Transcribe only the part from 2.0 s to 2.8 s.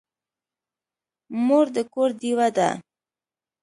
ډېوه ده.